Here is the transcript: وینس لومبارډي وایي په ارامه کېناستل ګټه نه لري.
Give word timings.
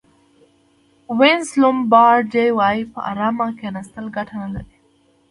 وینس 1.19 1.49
لومبارډي 1.61 2.47
وایي 2.57 2.83
په 2.93 2.99
ارامه 3.11 3.47
کېناستل 3.59 4.05
ګټه 4.15 4.35
نه 4.43 4.47
لري. 4.53 4.75